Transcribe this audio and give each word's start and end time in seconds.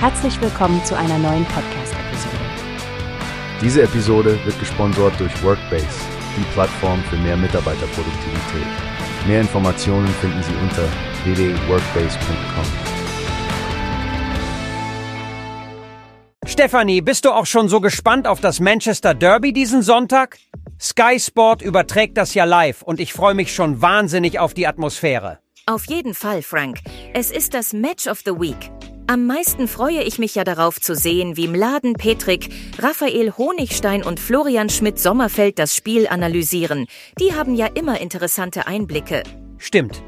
Herzlich 0.00 0.40
willkommen 0.40 0.84
zu 0.84 0.96
einer 0.96 1.18
neuen 1.18 1.44
Podcast-Episode. 1.46 2.36
Diese 3.60 3.82
Episode 3.82 4.38
wird 4.44 4.56
gesponsert 4.60 5.18
durch 5.18 5.42
Workbase, 5.42 5.88
die 6.36 6.44
Plattform 6.52 7.02
für 7.10 7.16
mehr 7.16 7.36
Mitarbeiterproduktivität. 7.36 8.66
Mehr 9.26 9.40
Informationen 9.40 10.06
finden 10.20 10.40
Sie 10.44 10.54
unter 10.62 10.84
www.workbase.com. 11.24 12.64
Stefanie, 16.46 17.00
bist 17.00 17.24
du 17.24 17.32
auch 17.32 17.46
schon 17.46 17.68
so 17.68 17.80
gespannt 17.80 18.28
auf 18.28 18.40
das 18.40 18.60
Manchester 18.60 19.14
Derby 19.14 19.52
diesen 19.52 19.82
Sonntag? 19.82 20.38
Sky 20.80 21.18
Sport 21.18 21.60
überträgt 21.60 22.16
das 22.16 22.34
ja 22.34 22.44
live 22.44 22.82
und 22.82 23.00
ich 23.00 23.12
freue 23.12 23.34
mich 23.34 23.52
schon 23.52 23.82
wahnsinnig 23.82 24.38
auf 24.38 24.54
die 24.54 24.68
Atmosphäre. 24.68 25.40
Auf 25.66 25.86
jeden 25.86 26.14
Fall, 26.14 26.42
Frank. 26.42 26.78
Es 27.14 27.32
ist 27.32 27.52
das 27.52 27.72
Match 27.72 28.06
of 28.06 28.20
the 28.24 28.30
Week. 28.30 28.70
Am 29.10 29.24
meisten 29.24 29.68
freue 29.68 30.02
ich 30.02 30.18
mich 30.18 30.34
ja 30.34 30.44
darauf 30.44 30.82
zu 30.82 30.94
sehen, 30.94 31.38
wie 31.38 31.48
Mladen 31.48 31.94
Petrik, 31.94 32.50
Raphael 32.78 33.32
Honigstein 33.38 34.02
und 34.02 34.20
Florian 34.20 34.68
Schmidt-Sommerfeld 34.68 35.58
das 35.58 35.74
Spiel 35.74 36.06
analysieren. 36.06 36.84
Die 37.18 37.32
haben 37.32 37.54
ja 37.54 37.68
immer 37.68 38.02
interessante 38.02 38.66
Einblicke. 38.66 39.22
Stimmt. 39.56 40.02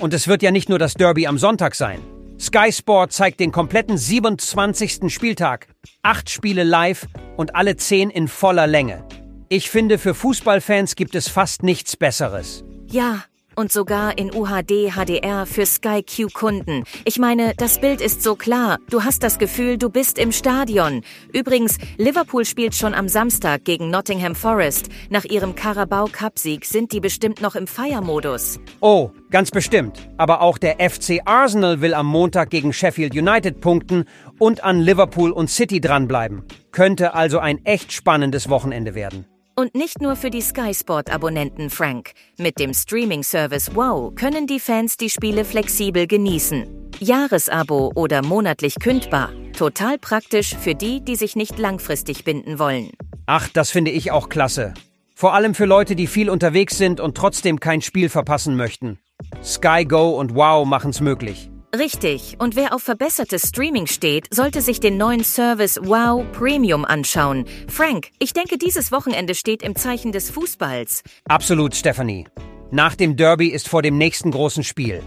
Und 0.00 0.12
es 0.14 0.26
wird 0.26 0.42
ja 0.42 0.50
nicht 0.50 0.68
nur 0.68 0.80
das 0.80 0.94
Derby 0.94 1.28
am 1.28 1.38
Sonntag 1.38 1.76
sein. 1.76 2.00
Sky 2.40 2.72
Sport 2.72 3.12
zeigt 3.12 3.38
den 3.38 3.52
kompletten 3.52 3.96
27. 3.96 5.14
Spieltag. 5.14 5.68
Acht 6.02 6.28
Spiele 6.28 6.64
live 6.64 7.06
und 7.36 7.54
alle 7.54 7.76
zehn 7.76 8.10
in 8.10 8.26
voller 8.26 8.66
Länge. 8.66 9.06
Ich 9.48 9.70
finde, 9.70 9.96
für 9.96 10.12
Fußballfans 10.12 10.96
gibt 10.96 11.14
es 11.14 11.28
fast 11.28 11.62
nichts 11.62 11.96
Besseres. 11.96 12.64
Ja, 12.90 13.22
und 13.54 13.72
sogar 13.72 14.18
in 14.18 14.32
UHD 14.34 14.92
HDR 14.94 15.46
für 15.46 15.66
Sky 15.66 16.02
Q 16.02 16.28
Kunden. 16.32 16.84
Ich 17.04 17.18
meine, 17.18 17.54
das 17.56 17.80
Bild 17.80 18.00
ist 18.00 18.22
so 18.22 18.36
klar. 18.36 18.78
Du 18.88 19.04
hast 19.04 19.22
das 19.22 19.38
Gefühl, 19.38 19.78
du 19.78 19.90
bist 19.90 20.18
im 20.18 20.32
Stadion. 20.32 21.02
Übrigens, 21.32 21.78
Liverpool 21.96 22.44
spielt 22.44 22.74
schon 22.74 22.94
am 22.94 23.08
Samstag 23.08 23.64
gegen 23.64 23.90
Nottingham 23.90 24.34
Forest. 24.34 24.88
Nach 25.10 25.24
ihrem 25.24 25.54
Carabao 25.54 26.06
Cup 26.10 26.38
Sieg 26.38 26.64
sind 26.64 26.92
die 26.92 27.00
bestimmt 27.00 27.40
noch 27.40 27.54
im 27.54 27.66
Feiermodus. 27.66 28.60
Oh, 28.80 29.10
ganz 29.30 29.50
bestimmt. 29.50 29.98
Aber 30.16 30.40
auch 30.40 30.58
der 30.58 30.76
FC 30.78 31.20
Arsenal 31.24 31.80
will 31.80 31.94
am 31.94 32.06
Montag 32.06 32.50
gegen 32.50 32.72
Sheffield 32.72 33.14
United 33.14 33.60
punkten 33.60 34.04
und 34.38 34.64
an 34.64 34.80
Liverpool 34.80 35.30
und 35.30 35.48
City 35.50 35.80
dranbleiben. 35.80 36.42
Könnte 36.72 37.14
also 37.14 37.38
ein 37.38 37.64
echt 37.64 37.92
spannendes 37.92 38.48
Wochenende 38.48 38.94
werden. 38.94 39.26
Und 39.60 39.74
nicht 39.74 40.00
nur 40.00 40.16
für 40.16 40.30
die 40.30 40.40
Sky 40.40 40.72
Sport-Abonnenten, 40.72 41.68
Frank. 41.68 42.12
Mit 42.38 42.58
dem 42.58 42.72
Streaming-Service 42.72 43.74
Wow 43.74 44.14
können 44.14 44.46
die 44.46 44.58
Fans 44.58 44.96
die 44.96 45.10
Spiele 45.10 45.44
flexibel 45.44 46.06
genießen. 46.06 46.64
Jahresabo 46.98 47.92
oder 47.94 48.24
monatlich 48.24 48.76
kündbar. 48.80 49.34
Total 49.52 49.98
praktisch 49.98 50.56
für 50.56 50.74
die, 50.74 51.04
die 51.04 51.14
sich 51.14 51.36
nicht 51.36 51.58
langfristig 51.58 52.24
binden 52.24 52.58
wollen. 52.58 52.92
Ach, 53.26 53.50
das 53.52 53.68
finde 53.68 53.90
ich 53.90 54.10
auch 54.12 54.30
klasse. 54.30 54.72
Vor 55.14 55.34
allem 55.34 55.54
für 55.54 55.66
Leute, 55.66 55.94
die 55.94 56.06
viel 56.06 56.30
unterwegs 56.30 56.78
sind 56.78 56.98
und 56.98 57.14
trotzdem 57.14 57.60
kein 57.60 57.82
Spiel 57.82 58.08
verpassen 58.08 58.56
möchten. 58.56 58.98
Sky 59.44 59.84
Go 59.84 60.18
und 60.18 60.34
Wow 60.34 60.66
machen's 60.66 61.02
möglich. 61.02 61.49
Richtig. 61.76 62.36
Und 62.38 62.56
wer 62.56 62.74
auf 62.74 62.82
verbessertes 62.82 63.48
Streaming 63.48 63.86
steht, 63.86 64.26
sollte 64.34 64.60
sich 64.60 64.80
den 64.80 64.96
neuen 64.96 65.22
Service 65.22 65.78
Wow 65.82 66.24
Premium 66.32 66.84
anschauen. 66.84 67.44
Frank, 67.68 68.08
ich 68.18 68.32
denke, 68.32 68.58
dieses 68.58 68.90
Wochenende 68.90 69.34
steht 69.34 69.62
im 69.62 69.76
Zeichen 69.76 70.10
des 70.10 70.30
Fußballs. 70.30 71.02
Absolut, 71.28 71.76
Stephanie. 71.76 72.26
Nach 72.72 72.96
dem 72.96 73.16
Derby 73.16 73.48
ist 73.48 73.68
vor 73.68 73.82
dem 73.82 73.98
nächsten 73.98 74.30
großen 74.30 74.64
Spiel. 74.64 75.02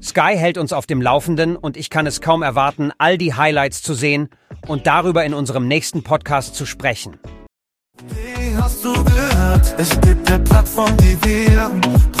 Sky 0.00 0.36
hält 0.36 0.58
uns 0.58 0.72
auf 0.72 0.86
dem 0.86 1.00
Laufenden 1.00 1.56
und 1.56 1.76
ich 1.76 1.90
kann 1.90 2.06
es 2.06 2.20
kaum 2.20 2.42
erwarten, 2.42 2.92
all 2.98 3.18
die 3.18 3.34
Highlights 3.34 3.82
zu 3.82 3.94
sehen 3.94 4.28
und 4.66 4.86
darüber 4.86 5.24
in 5.24 5.34
unserem 5.34 5.66
nächsten 5.66 6.02
Podcast 6.02 6.54
zu 6.54 6.66
sprechen. 6.66 7.18
Wie 8.08 8.56
hast 8.56 8.84
du 8.84 8.92
gehört? 8.92 9.74
Es 9.78 10.00
gibt 10.00 10.30
eine 10.30 10.44
Plattform, 10.44 10.96
die 10.98 11.16
wir 11.24 11.70